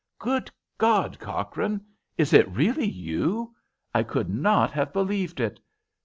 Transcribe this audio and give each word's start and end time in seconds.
"Good 0.17 0.49
God, 0.79 1.19
Cochrane, 1.19 1.85
is 2.17 2.33
it 2.33 2.49
really 2.49 2.87
you? 2.87 3.53
I 3.93 4.01
could 4.01 4.31
not 4.31 4.71
have 4.71 4.91
believed 4.91 5.39
it. 5.39 5.59